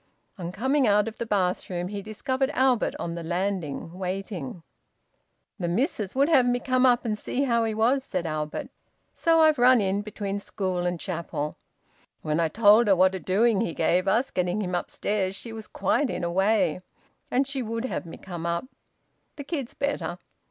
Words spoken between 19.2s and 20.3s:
The kid's better."